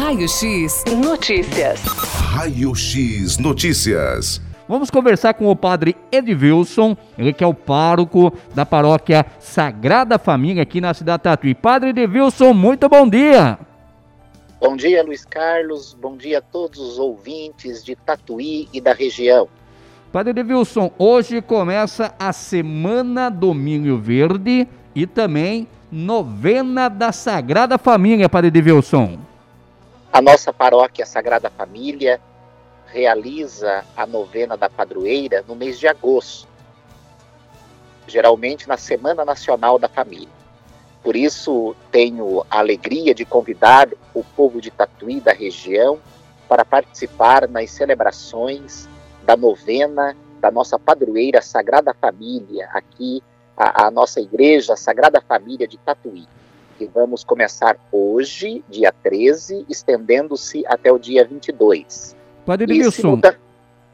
Raio 0.00 0.28
X 0.28 0.84
Notícias. 0.96 1.82
Raio 1.82 2.72
X 2.72 3.36
Notícias. 3.36 4.40
Vamos 4.68 4.92
conversar 4.92 5.34
com 5.34 5.46
o 5.48 5.56
padre 5.56 5.96
Edvilson, 6.12 6.96
ele 7.18 7.32
que 7.32 7.42
é 7.42 7.46
o 7.46 7.52
pároco 7.52 8.32
da 8.54 8.64
paróquia 8.64 9.26
Sagrada 9.40 10.16
Família 10.16 10.62
aqui 10.62 10.80
na 10.80 10.94
cidade 10.94 11.18
de 11.18 11.24
Tatuí. 11.24 11.52
Padre 11.52 11.90
Edvilson, 11.90 12.54
muito 12.54 12.88
bom 12.88 13.08
dia. 13.08 13.58
Bom 14.60 14.76
dia, 14.76 15.02
Luiz 15.02 15.24
Carlos. 15.24 15.94
Bom 16.00 16.16
dia 16.16 16.38
a 16.38 16.42
todos 16.42 16.78
os 16.78 16.96
ouvintes 17.00 17.84
de 17.84 17.96
Tatuí 17.96 18.68
e 18.72 18.80
da 18.80 18.92
região. 18.92 19.48
Padre 20.12 20.30
Edvilson, 20.30 20.92
hoje 20.96 21.42
começa 21.42 22.14
a 22.20 22.32
Semana 22.32 23.28
do 23.28 23.52
Milho 23.52 23.98
Verde 23.98 24.68
e 24.94 25.08
também 25.08 25.66
Novena 25.90 26.88
da 26.88 27.10
Sagrada 27.10 27.76
Família, 27.76 28.28
Padre 28.28 28.46
Edvilson. 28.46 29.27
A 30.12 30.22
nossa 30.22 30.52
paróquia 30.52 31.04
Sagrada 31.04 31.50
Família 31.50 32.20
realiza 32.86 33.84
a 33.96 34.06
novena 34.06 34.56
da 34.56 34.68
padroeira 34.68 35.44
no 35.46 35.54
mês 35.54 35.78
de 35.78 35.86
agosto, 35.86 36.48
geralmente 38.06 38.66
na 38.66 38.76
Semana 38.76 39.24
Nacional 39.24 39.78
da 39.78 39.88
Família. 39.88 40.38
Por 41.02 41.14
isso, 41.14 41.76
tenho 41.92 42.44
a 42.50 42.58
alegria 42.58 43.14
de 43.14 43.24
convidar 43.24 43.88
o 44.14 44.24
povo 44.24 44.60
de 44.60 44.70
Tatuí 44.70 45.20
da 45.20 45.32
região 45.32 45.98
para 46.48 46.64
participar 46.64 47.46
nas 47.46 47.70
celebrações 47.70 48.88
da 49.22 49.36
novena 49.36 50.16
da 50.40 50.50
nossa 50.50 50.78
padroeira 50.78 51.42
Sagrada 51.42 51.94
Família, 51.94 52.68
aqui 52.72 53.22
a, 53.56 53.86
a 53.86 53.90
nossa 53.90 54.20
igreja 54.20 54.74
Sagrada 54.74 55.20
Família 55.20 55.68
de 55.68 55.76
Tatuí, 55.78 56.26
que 56.78 56.86
vamos 56.86 57.24
começar 57.24 57.76
hoje, 57.90 58.64
dia 58.68 58.94
13, 59.02 59.66
estendendo-se 59.68 60.64
até 60.68 60.92
o 60.92 60.98
dia 60.98 61.26
22. 61.26 62.16
Padre 62.46 62.72
Edilson. 62.72 63.02
Simulta... 63.02 63.36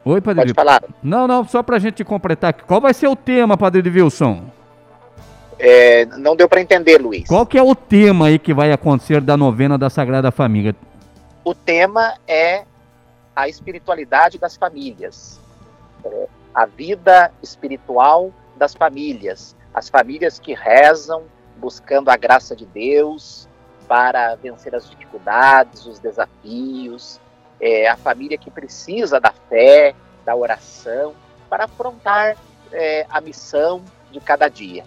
Oi, 0.05 0.21
Padre 0.21 0.41
Pode 0.41 0.53
falar. 0.53 0.83
Não, 1.01 1.27
não, 1.27 1.43
só 1.47 1.63
para 1.63 1.77
a 1.77 1.79
gente 1.79 2.03
completar 2.03 2.51
aqui. 2.51 2.63
Qual 2.63 2.79
vai 2.79 2.93
ser 2.93 3.07
o 3.07 3.15
tema, 3.15 3.57
Padre 3.57 3.79
Edilson? 3.79 4.43
É, 5.57 6.05
não 6.05 6.35
deu 6.35 6.47
para 6.47 6.61
entender, 6.61 7.01
Luiz. 7.01 7.27
Qual 7.27 7.43
que 7.47 7.57
é 7.57 7.63
o 7.63 7.73
tema 7.73 8.27
aí 8.27 8.37
que 8.37 8.53
vai 8.53 8.71
acontecer 8.71 9.19
da 9.19 9.35
novena 9.35 9.79
da 9.79 9.89
Sagrada 9.89 10.29
Família? 10.29 10.75
O 11.43 11.55
tema 11.55 12.13
é 12.27 12.65
a 13.35 13.49
espiritualidade 13.49 14.37
das 14.37 14.55
famílias, 14.55 15.39
é, 16.03 16.27
a 16.53 16.65
vida 16.67 17.31
espiritual 17.41 18.31
das 18.55 18.75
famílias, 18.75 19.55
as 19.73 19.89
famílias 19.89 20.39
que 20.39 20.53
rezam 20.53 21.23
buscando 21.57 22.09
a 22.09 22.17
graça 22.17 22.55
de 22.55 22.65
Deus 22.65 23.47
para 23.87 24.35
vencer 24.35 24.75
as 24.75 24.89
dificuldades, 24.89 25.85
os 25.85 25.99
desafios, 25.99 27.19
é, 27.59 27.87
a 27.87 27.95
família 27.95 28.37
que 28.37 28.51
precisa 28.51 29.19
da 29.19 29.31
fé, 29.31 29.93
da 30.25 30.35
oração 30.35 31.13
para 31.49 31.65
afrontar 31.65 32.35
é, 32.71 33.05
a 33.09 33.21
missão 33.21 33.83
de 34.11 34.19
cada 34.19 34.47
dia. 34.47 34.83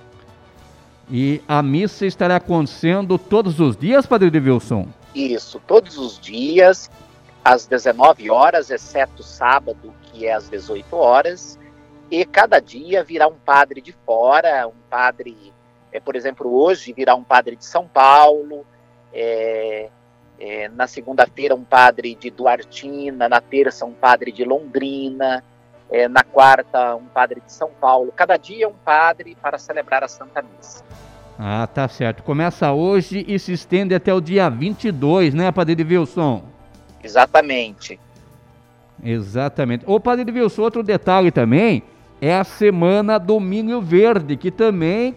E 1.11 1.43
a 1.49 1.63
missa 1.63 2.05
estará 2.05 2.37
acontecendo 2.37 3.19
todos 3.19 3.59
os 3.61 3.77
dias, 3.77 4.05
Padre 4.05 4.31
Devilson? 4.31 4.89
Isso, 5.15 5.61
todos 5.67 5.97
os 5.97 6.21
dias, 6.21 6.91
às 7.43 7.67
19 7.67 8.31
horas, 8.31 8.71
exceto 8.71 9.23
sábado, 9.23 9.95
que 10.03 10.27
é 10.27 10.35
às 10.35 10.51
18 10.51 10.95
horas. 10.95 11.59
E 12.11 12.25
cada 12.25 12.61
dia 12.61 13.03
virá 13.03 13.27
um 13.27 13.35
padre 13.35 13.81
de 13.81 13.93
fora, 14.05 14.67
um 14.69 14.79
padre, 14.91 15.53
é, 15.93 16.01
por 16.01 16.17
exemplo, 16.17 16.53
hoje 16.55 16.93
virá 16.93 17.15
um 17.15 17.25
padre 17.25 17.57
de 17.57 17.65
São 17.65 17.87
Paulo, 17.87 18.65
é, 19.13 19.89
é, 20.39 20.69
na 20.69 20.87
segunda-feira 20.87 21.55
um 21.55 21.65
padre 21.65 22.15
de 22.15 22.31
Duartina, 22.31 23.29
na 23.29 23.41
terça 23.41 23.85
um 23.85 23.93
padre 23.93 24.31
de 24.31 24.45
Londrina, 24.45 25.43
é, 25.91 26.07
na 26.07 26.23
quarta 26.23 26.95
um 26.97 27.07
padre 27.07 27.41
de 27.45 27.53
São 27.53 27.71
Paulo. 27.81 28.13
Cada 28.15 28.37
dia 28.37 28.69
um 28.69 28.75
padre 28.85 29.37
para 29.41 29.59
celebrar 29.59 30.05
a 30.05 30.09
Santa 30.09 30.43
Missa. 30.43 30.85
Ah, 31.39 31.67
tá 31.67 31.87
certo. 31.89 32.23
Começa 32.23 32.73
hoje 32.73 33.25
e 33.29 33.39
se 33.39 33.53
estende 33.53 33.95
até 33.95 34.13
o 34.13 34.21
dia 34.21 34.49
22, 34.49 35.35
né, 35.35 35.53
Padre 35.53 35.85
Wilson? 35.85 36.43
Exatamente. 37.03 37.99
Exatamente. 39.03 39.85
Ô, 39.87 40.01
Padre 40.01 40.31
Wilson, 40.33 40.63
outro 40.63 40.83
detalhe 40.83 41.31
também 41.31 41.85
é 42.21 42.35
a 42.35 42.43
Semana 42.43 43.19
do 43.19 43.39
Milho 43.39 43.81
Verde, 43.81 44.37
que 44.37 44.51
também 44.51 45.15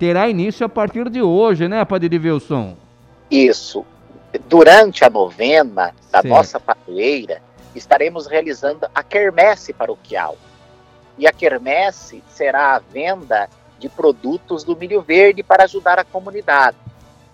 terá 0.00 0.30
início 0.30 0.64
a 0.64 0.68
partir 0.68 1.10
de 1.10 1.20
hoje, 1.20 1.68
né, 1.68 1.84
Padre 1.84 2.16
Wilson? 2.16 2.74
Isso. 3.30 3.84
Durante 4.48 5.04
a 5.04 5.10
novena 5.10 5.94
da 6.10 6.22
nossa 6.22 6.58
padroeira, 6.58 7.42
estaremos 7.74 8.26
realizando 8.26 8.88
a 8.94 9.02
quermesse 9.02 9.74
paroquial. 9.74 10.38
E 11.18 11.26
a 11.26 11.32
quermesse 11.32 12.24
será 12.30 12.76
a 12.76 12.78
venda 12.78 13.50
de 13.78 13.90
produtos 13.90 14.64
do 14.64 14.74
milho 14.74 15.02
verde 15.02 15.42
para 15.42 15.64
ajudar 15.64 15.98
a 15.98 16.04
comunidade. 16.04 16.78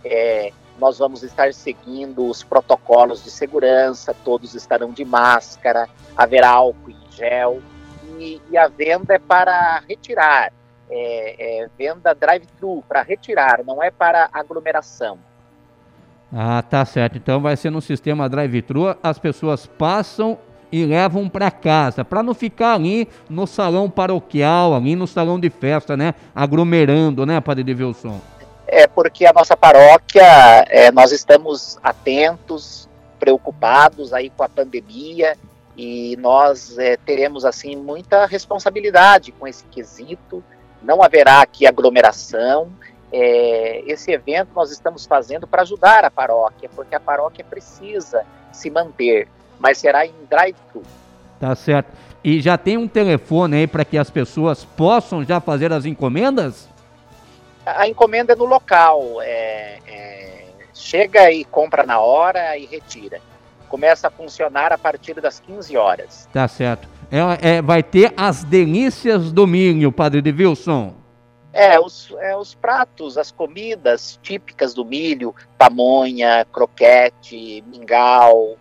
É, 0.05 0.51
nós 0.77 0.99
vamos 0.99 1.23
estar 1.23 1.55
seguindo 1.55 2.29
os 2.29 2.43
protocolos 2.43 3.23
de 3.23 3.31
segurança, 3.31 4.13
todos 4.25 4.57
estarão 4.57 4.91
de 4.91 5.05
máscara, 5.05 5.89
haverá 6.17 6.51
álcool 6.51 6.91
em 6.91 7.13
gel 7.13 7.63
e, 8.19 8.43
e 8.51 8.59
a 8.59 8.67
venda 8.67 9.15
é 9.15 9.19
para 9.21 9.83
retirar, 9.89 10.53
é, 10.91 11.63
é 11.63 11.69
venda 11.79 12.15
drive-thru 12.15 12.83
para 12.89 13.03
retirar, 13.03 13.63
não 13.65 13.83
é 13.83 13.91
para 13.91 14.29
aglomeração. 14.33 15.19
Ah, 16.33 16.63
tá 16.63 16.85
certo. 16.85 17.17
Então 17.17 17.41
vai 17.41 17.57
ser 17.57 17.71
no 17.71 17.81
sistema 17.81 18.29
drive-thru, 18.29 18.97
as 19.03 19.19
pessoas 19.19 19.67
passam 19.67 20.39
e 20.71 20.85
levam 20.85 21.29
para 21.29 21.51
casa, 21.51 22.05
para 22.05 22.23
não 22.23 22.35
ficar 22.35 22.75
ali 22.75 23.09
no 23.31 23.47
salão 23.47 23.89
paroquial, 23.89 24.75
ali 24.75 24.97
no 24.97 25.07
salão 25.07 25.39
de 25.39 25.49
festa, 25.49 25.97
né? 25.97 26.15
Aglomerando, 26.35 27.25
né, 27.25 27.41
Padre 27.41 27.73
Wilson? 27.73 28.21
É 28.67 28.87
porque 28.87 29.25
a 29.25 29.33
nossa 29.33 29.57
paróquia, 29.57 30.25
é, 30.69 30.91
nós 30.91 31.13
estamos 31.13 31.79
atentos, 31.83 32.89
preocupados 33.19 34.13
aí 34.13 34.29
com 34.29 34.43
a 34.43 34.49
pandemia 34.49 35.37
e 35.77 36.17
nós 36.19 36.77
é, 36.79 36.97
teremos 36.97 37.45
assim 37.45 37.77
muita 37.77 38.27
responsabilidade 38.27 39.31
com 39.33 39.47
esse 39.47 39.65
quesito. 39.65 40.43
Não 40.83 41.03
haverá 41.03 41.43
aqui 41.43 41.67
aglomeração. 41.67 42.71
É, 43.13 43.83
esse 43.87 44.11
evento 44.13 44.51
nós 44.55 44.71
estamos 44.71 45.07
fazendo 45.07 45.47
para 45.47 45.63
ajudar 45.63 46.05
a 46.05 46.11
paróquia, 46.11 46.69
porque 46.75 46.95
a 46.95 47.01
paróquia 47.01 47.45
precisa 47.45 48.25
se 48.53 48.69
manter 48.71 49.29
mas 49.59 49.79
será 49.79 50.07
em 50.07 50.13
drive-thru. 50.29 50.83
Tá 51.41 51.55
certo. 51.55 51.93
E 52.23 52.41
já 52.41 52.59
tem 52.59 52.77
um 52.77 52.89
telefone 52.89 53.57
aí 53.57 53.67
para 53.67 53.85
que 53.85 53.97
as 53.97 54.11
pessoas 54.11 54.65
possam 54.65 55.25
já 55.25 55.41
fazer 55.41 55.73
as 55.73 55.85
encomendas? 55.85 56.69
A 57.65 57.87
encomenda 57.87 58.33
é 58.33 58.37
no 58.37 58.45
local. 58.45 59.21
É, 59.23 59.79
é, 59.87 60.45
chega 60.75 61.31
e 61.31 61.45
compra 61.45 61.85
na 61.85 62.01
hora 62.01 62.57
e 62.57 62.67
retira. 62.67 63.21
Começa 63.69 64.09
a 64.09 64.11
funcionar 64.11 64.73
a 64.73 64.79
partir 64.79 65.15
das 65.21 65.41
15 65.41 65.77
horas. 65.77 66.29
Tá 66.33 66.47
certo. 66.49 66.89
É, 67.11 67.57
é 67.57 67.63
vai 67.63 67.83
ter 67.83 68.13
as 68.17 68.45
delícias 68.45 69.33
do 69.33 69.47
milho, 69.47 69.93
Padre 69.93 70.21
de 70.21 70.31
Wilson. 70.31 70.95
É 71.53 71.81
os, 71.81 72.15
é, 72.21 72.37
os 72.37 72.55
pratos, 72.55 73.17
as 73.17 73.33
comidas 73.33 74.19
típicas 74.23 74.75
do 74.75 74.85
milho, 74.85 75.35
pamonha, 75.57 76.47
croquete, 76.53 77.65
mingau, 77.67 78.57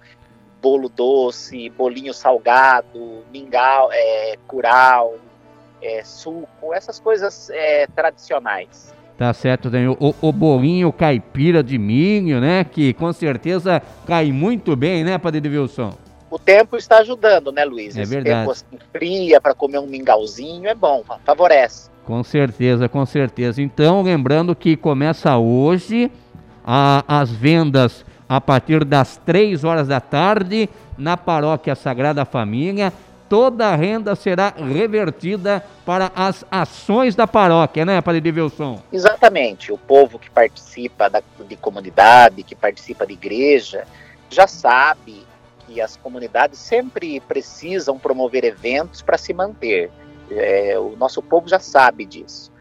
bolo 0.61 0.87
doce, 0.87 1.69
bolinho 1.69 2.13
salgado, 2.13 3.23
mingau, 3.33 3.89
é, 3.91 4.35
curau, 4.47 5.15
é, 5.81 6.03
suco, 6.03 6.73
essas 6.73 6.99
coisas 6.99 7.49
é, 7.49 7.85
tradicionais. 7.87 8.93
Tá 9.17 9.33
certo, 9.33 9.69
Daniel. 9.69 9.95
O, 9.99 10.13
o, 10.21 10.31
bolinho 10.31 10.91
caipira 10.91 11.63
de 11.63 11.77
milho, 11.77 12.41
né? 12.41 12.63
Que 12.65 12.93
com 12.93 13.13
certeza 13.13 13.81
cai 14.05 14.31
muito 14.31 14.75
bem, 14.75 15.03
né, 15.03 15.17
Padre 15.17 15.47
Wilson? 15.47 15.93
O 16.29 16.39
tempo 16.39 16.75
está 16.75 16.99
ajudando, 16.99 17.51
né, 17.51 17.63
Luiz? 17.63 17.95
É 17.95 18.01
Esse 18.01 18.11
verdade. 18.11 18.39
tempo 18.39 18.51
assim, 18.51 18.65
fria 18.91 19.39
para 19.39 19.53
comer 19.53 19.79
um 19.79 19.87
mingauzinho 19.87 20.67
é 20.67 20.73
bom, 20.73 21.03
favorece. 21.23 21.89
Com 22.03 22.23
certeza, 22.23 22.89
com 22.89 23.05
certeza. 23.05 23.61
Então, 23.61 24.01
lembrando 24.01 24.55
que 24.55 24.75
começa 24.75 25.37
hoje 25.37 26.11
a, 26.65 27.03
as 27.07 27.31
vendas 27.31 28.05
a 28.27 28.41
partir 28.41 28.83
das 28.83 29.17
três 29.17 29.63
horas 29.63 29.87
da 29.87 29.99
tarde 29.99 30.69
na 30.97 31.15
paróquia 31.15 31.75
Sagrada 31.75 32.25
Família. 32.25 32.91
Toda 33.27 33.67
a 33.67 33.75
renda 33.75 34.15
será 34.15 34.53
revertida 34.55 35.63
para 35.83 36.11
as 36.15 36.45
ações 36.49 37.15
da 37.15 37.25
paróquia, 37.25 37.83
né, 37.83 37.99
Padre 37.99 38.29
Wilson? 38.29 38.79
Exatamente. 38.93 39.71
O 39.71 39.77
povo 39.79 40.19
que 40.19 40.29
participa 40.29 41.09
da, 41.09 41.23
de 41.47 41.55
comunidade, 41.55 42.43
que 42.43 42.55
participa 42.55 43.05
de 43.05 43.13
igreja, 43.13 43.85
já 44.29 44.45
sabe 44.45 45.23
que 45.65 45.81
as 45.81 45.97
comunidades 45.97 46.59
sempre 46.59 47.19
precisam 47.19 47.97
promover 47.97 48.43
eventos 48.43 49.01
para 49.01 49.17
se 49.17 49.33
manter. 49.33 49.91
É, 50.31 50.77
o 50.79 50.95
nosso 50.95 51.21
povo 51.21 51.47
já 51.47 51.59
sabe 51.59 52.05
disso. 52.05 52.51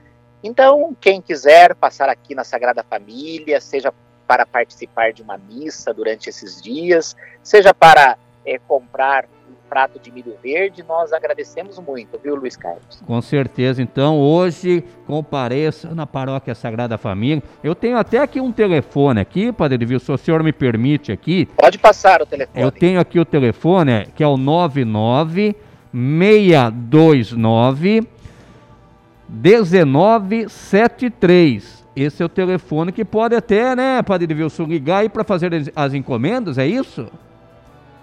Então, 0.42 0.94
quem 1.00 1.22
quiser 1.22 1.74
passar 1.74 2.08
aqui 2.08 2.34
na 2.34 2.44
Sagrada 2.44 2.82
Família, 2.82 3.60
seja 3.60 3.92
para 4.26 4.44
participar 4.44 5.12
de 5.12 5.22
uma 5.22 5.38
missa 5.38 5.92
durante 5.92 6.28
esses 6.28 6.60
dias, 6.60 7.16
seja 7.42 7.72
para 7.72 8.18
é, 8.44 8.58
comprar 8.58 9.26
prato 9.74 9.98
de 9.98 10.12
milho 10.12 10.36
verde, 10.40 10.84
nós 10.86 11.12
agradecemos 11.12 11.76
muito, 11.80 12.16
viu, 12.22 12.36
Luiz 12.36 12.56
Carlos? 12.56 13.02
Com 13.04 13.20
certeza. 13.20 13.82
Então, 13.82 14.20
hoje, 14.20 14.84
compareça 15.04 15.92
na 15.92 16.06
Paróquia 16.06 16.54
Sagrada 16.54 16.96
Família. 16.96 17.42
Eu 17.60 17.74
tenho 17.74 17.96
até 17.96 18.18
aqui 18.18 18.40
um 18.40 18.52
telefone 18.52 19.20
aqui, 19.20 19.50
Padre 19.50 19.82
Edilson, 19.82 20.16
se 20.16 20.22
o 20.22 20.24
senhor 20.24 20.44
me 20.44 20.52
permite 20.52 21.10
aqui. 21.10 21.46
Pode 21.56 21.76
passar 21.76 22.22
o 22.22 22.26
telefone. 22.26 22.64
Eu 22.64 22.70
tenho 22.70 23.00
aqui 23.00 23.18
o 23.18 23.24
telefone, 23.24 24.06
que 24.14 24.22
é 24.22 24.28
o 24.28 24.36
99 24.36 25.56
629 25.92 28.06
1973. 29.28 31.84
Esse 31.96 32.22
é 32.22 32.26
o 32.26 32.28
telefone 32.28 32.92
que 32.92 33.04
pode 33.04 33.34
até, 33.34 33.74
né, 33.74 34.00
Padre 34.04 34.32
Wilson, 34.32 34.66
ligar 34.66 34.98
aí 34.98 35.08
para 35.08 35.24
fazer 35.24 35.50
as 35.74 35.94
encomendas, 35.94 36.58
é 36.58 36.66
isso? 36.66 37.08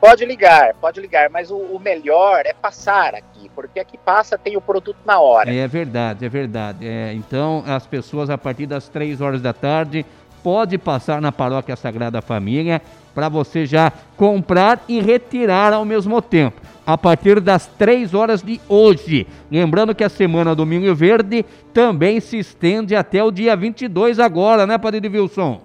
Pode 0.02 0.26
ligar, 0.26 0.74
pode 0.82 1.00
ligar, 1.00 1.30
mas 1.30 1.52
o, 1.52 1.58
o, 1.58 1.80
melhor 1.80 2.42
é 2.44 2.54
passar 2.54 3.14
aqui, 3.14 3.52
porque 3.54 3.80
aqui 3.80 4.00
passa 4.00 4.36
tem 4.36 4.58
o 4.58 4.62
produto 4.62 4.98
na 5.06 5.20
hora. 5.20 5.54
É 5.54 5.68
verdade, 5.68 6.26
é 6.26 6.30
verdade. 6.30 6.88
É, 6.88 7.14
então, 7.14 7.64
as 7.68 7.86
pessoas 7.86 8.28
a 8.32 8.36
partir 8.36 8.66
das 8.66 8.90
três 8.90 9.22
horas 9.22 9.44
da 9.44 9.54
tarde 9.54 10.04
pode 10.44 10.80
passar 10.80 11.22
na 11.22 11.32
Paróquia 11.32 11.76
Sagrada 11.76 12.20
Família 12.20 12.82
para 13.14 13.30
você 13.30 13.64
já 13.64 13.92
comprar 14.18 14.84
e 14.88 15.00
retirar 15.00 15.72
ao 15.72 15.86
mesmo 15.86 16.20
tempo 16.20 16.60
a 16.84 16.98
partir 16.98 17.40
das 17.40 17.68
3 17.68 18.16
horas 18.16 18.42
de 18.42 18.60
hoje. 18.68 19.28
Lembrando 19.52 19.94
que 19.94 20.04
a 20.04 20.10
semana 20.10 20.56
do 20.56 20.66
Milho 20.66 20.96
Verde 20.96 21.46
também 21.74 22.20
se 22.20 22.40
estende 22.40 22.96
até 22.96 23.24
o 23.24 23.30
dia 23.30 23.56
22 23.56 24.20
agora, 24.20 24.66
né, 24.66 24.80
Padre 24.80 25.08
Wilson? 25.08 25.62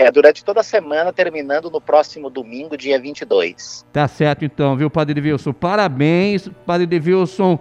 É, 0.00 0.12
durante 0.12 0.44
toda 0.44 0.60
a 0.60 0.62
semana, 0.62 1.12
terminando 1.12 1.68
no 1.68 1.80
próximo 1.80 2.30
domingo, 2.30 2.76
dia 2.76 3.00
22. 3.00 3.84
Tá 3.92 4.06
certo 4.06 4.44
então, 4.44 4.76
viu, 4.76 4.88
Padre 4.88 5.20
Wilson? 5.20 5.52
Parabéns, 5.52 6.48
Padre 6.64 7.02
Wilson, 7.04 7.58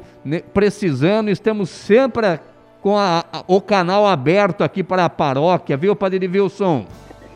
precisando, 0.54 1.32
estamos 1.32 1.68
sempre 1.68 2.40
com 2.80 2.96
a, 2.96 3.26
a, 3.34 3.44
o 3.48 3.60
canal 3.60 4.06
aberto 4.06 4.64
aqui 4.64 4.84
para 4.84 5.06
a 5.06 5.10
paróquia, 5.10 5.76
viu, 5.76 5.96
Padre 5.96 6.28
Wilson? 6.28 6.86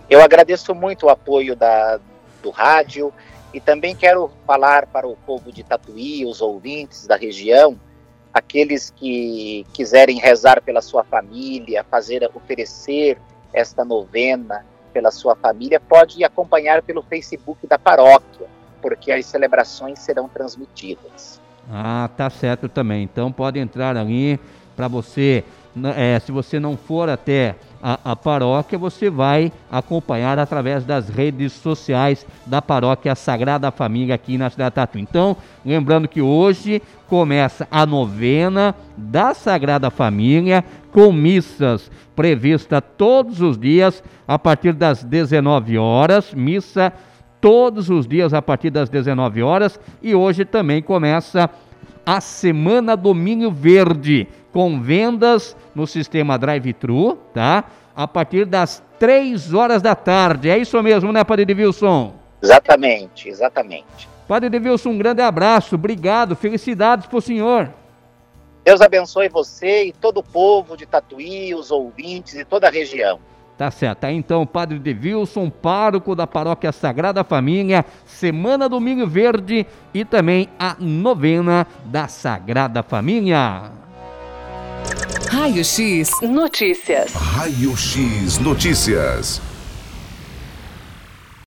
Eu 0.07 0.21
agradeço 0.21 0.75
muito 0.75 1.07
o 1.07 1.09
apoio 1.09 1.55
da, 1.55 1.99
do 2.43 2.51
rádio 2.51 3.11
e 3.51 3.59
também 3.59 3.95
quero 3.95 4.29
falar 4.45 4.85
para 4.85 5.07
o 5.07 5.17
povo 5.25 5.51
de 5.51 5.63
Tatuí, 5.63 6.27
os 6.27 6.41
ouvintes 6.41 7.07
da 7.07 7.15
região, 7.15 7.75
aqueles 8.31 8.91
que 8.91 9.65
quiserem 9.73 10.19
rezar 10.19 10.61
pela 10.61 10.79
sua 10.79 11.03
família, 11.03 11.83
fazer 11.89 12.29
oferecer 12.35 13.17
esta 13.51 13.83
novena 13.83 14.63
pela 14.91 15.11
sua 15.11 15.35
família, 15.35 15.79
pode 15.79 16.23
acompanhar 16.23 16.81
pelo 16.81 17.01
Facebook 17.01 17.65
da 17.67 17.79
paróquia, 17.79 18.47
porque 18.81 19.11
as 19.11 19.25
celebrações 19.25 19.99
serão 19.99 20.27
transmitidas. 20.27 21.39
Ah, 21.69 22.09
tá 22.17 22.29
certo 22.29 22.67
também. 22.67 23.03
Então 23.03 23.31
pode 23.31 23.59
entrar 23.59 23.95
ali 23.95 24.39
para 24.75 24.87
você, 24.87 25.43
é, 25.95 26.19
se 26.19 26.31
você 26.31 26.59
não 26.59 26.75
for 26.75 27.09
até 27.09 27.55
a, 27.81 28.11
a, 28.11 28.15
paróquia, 28.15 28.77
você 28.77 29.09
vai 29.09 29.51
acompanhar 29.71 30.37
através 30.37 30.83
das 30.83 31.09
redes 31.09 31.53
sociais 31.53 32.25
da 32.45 32.61
paróquia 32.61 33.15
Sagrada 33.15 33.71
Família 33.71 34.15
aqui 34.15 34.37
na 34.37 34.49
cidade 34.49 34.71
de 34.71 34.75
Tatu. 34.75 34.99
Então, 34.99 35.35
lembrando 35.65 36.07
que 36.07 36.21
hoje 36.21 36.81
começa 37.07 37.67
a 37.71 37.85
novena 37.85 38.75
da 38.95 39.33
Sagrada 39.33 39.89
Família 39.89 40.63
com 40.91 41.11
missas 41.11 41.89
prevista 42.15 42.81
todos 42.81 43.41
os 43.41 43.57
dias 43.57 44.03
a 44.27 44.37
partir 44.37 44.73
das 44.73 45.03
19 45.03 45.77
horas, 45.77 46.33
missa 46.33 46.93
todos 47.39 47.89
os 47.89 48.07
dias 48.07 48.33
a 48.33 48.41
partir 48.41 48.69
das 48.69 48.89
19 48.89 49.41
horas 49.41 49.79
e 50.03 50.13
hoje 50.13 50.45
também 50.45 50.81
começa 50.81 51.45
a 51.45 51.49
Semana 52.21 52.95
Domínio 52.97 53.51
Verde 53.51 54.27
com 54.51 54.81
vendas 54.81 55.55
no 55.73 55.87
sistema 55.87 56.37
drive-thru, 56.37 57.15
tá? 57.33 57.63
A 57.95 58.07
partir 58.07 58.45
das 58.45 58.83
3 58.99 59.53
horas 59.53 59.81
da 59.81 59.95
tarde. 59.95 60.49
É 60.49 60.57
isso 60.57 60.81
mesmo, 60.83 61.11
né, 61.11 61.23
Padre 61.23 61.53
Wilson? 61.53 62.13
Exatamente, 62.41 63.29
exatamente. 63.29 64.09
Padre 64.27 64.57
Wilson, 64.57 64.89
um 64.89 64.97
grande 64.97 65.21
abraço, 65.21 65.75
obrigado, 65.75 66.35
felicidades 66.35 67.05
para 67.05 67.17
o 67.17 67.21
senhor. 67.21 67.69
Deus 68.63 68.79
abençoe 68.79 69.27
você 69.27 69.85
e 69.85 69.93
todo 69.93 70.19
o 70.19 70.23
povo 70.23 70.77
de 70.77 70.85
Tatuí, 70.85 71.53
os 71.55 71.71
ouvintes 71.71 72.35
e 72.35 72.45
toda 72.45 72.67
a 72.67 72.71
região. 72.71 73.19
Tá 73.61 73.69
certo. 73.69 74.05
Aí 74.05 74.15
então, 74.15 74.43
Padre 74.43 74.79
Devilson, 74.79 75.47
pároco 75.47 76.15
da 76.15 76.25
Paróquia 76.25 76.71
Sagrada 76.71 77.23
Família, 77.23 77.85
Semana 78.07 78.67
Domingo 78.67 79.05
Verde 79.05 79.67
e 79.93 80.03
também 80.03 80.49
a 80.57 80.75
novena 80.79 81.67
da 81.85 82.07
Sagrada 82.07 82.81
Família. 82.81 83.71
Raio 85.29 85.63
X 85.63 86.09
Notícias. 86.23 87.13
Raio 87.13 87.77
X 87.77 88.39
Notícias. 88.39 89.50